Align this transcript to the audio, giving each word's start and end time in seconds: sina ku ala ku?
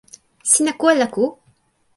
sina 0.51 0.71
ku 0.79 0.83
ala 0.91 1.05
ku? 1.13 1.23